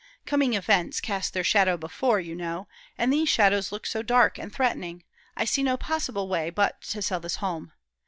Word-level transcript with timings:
"'Coming 0.25 0.55
events 0.55 0.99
cast 0.99 1.31
their 1.35 1.43
shadow 1.43 1.77
before,' 1.77 2.19
you 2.19 2.35
know, 2.35 2.67
and 2.97 3.13
these 3.13 3.29
shadows 3.29 3.71
look 3.71 3.85
so 3.85 4.01
dark 4.01 4.39
and 4.39 4.51
threatening. 4.51 5.03
I 5.37 5.45
see 5.45 5.61
no 5.61 5.77
possible 5.77 6.27
way 6.27 6.49
but 6.49 6.81
to 6.89 7.03
sell 7.03 7.19
this 7.19 7.35
home. 7.35 7.71